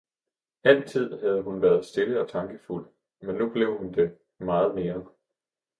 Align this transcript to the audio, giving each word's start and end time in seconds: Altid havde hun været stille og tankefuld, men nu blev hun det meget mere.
Altid 0.63 1.19
havde 1.19 1.41
hun 1.41 1.61
været 1.61 1.85
stille 1.85 2.21
og 2.21 2.29
tankefuld, 2.29 2.87
men 3.21 3.35
nu 3.35 3.49
blev 3.49 3.77
hun 3.77 3.93
det 3.93 4.17
meget 4.39 4.75
mere. 4.75 5.05